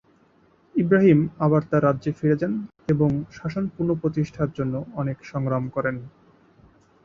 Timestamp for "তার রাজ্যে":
1.69-2.11